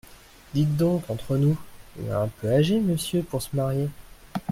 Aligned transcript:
Dites 0.55 0.77
donc… 0.77 1.07
entre 1.11 1.37
nous… 1.37 1.55
il 1.99 2.07
est 2.07 2.11
un 2.11 2.27
peu 2.27 2.51
âgé, 2.51 2.79
Monsieur, 2.79 3.21
pour 3.21 3.39
se 3.43 3.55
marier… 3.55 3.87